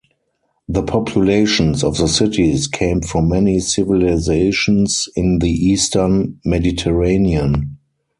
The 0.67 0.81
populations 0.81 1.83
of 1.83 1.97
the 1.99 2.07
cities 2.07 2.65
came 2.67 3.01
from 3.01 3.29
many 3.29 3.59
civilizations 3.59 5.07
in 5.15 5.37
the 5.37 5.51
eastern 5.51 6.39
Mediterranean. 6.43 7.77